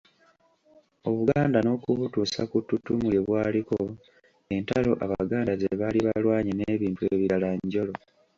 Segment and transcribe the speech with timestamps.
[1.09, 3.77] Obuganda n’okubutuusa ku ttutumu lye Bwaliko,
[4.55, 7.93] entalo Abaganda ze baali balwanye n’ebintu ebirala njolo.